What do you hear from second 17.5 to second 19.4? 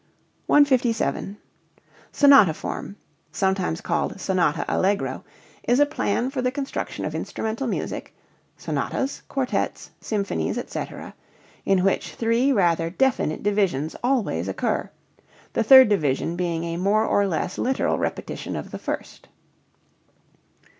literal repetition of the first.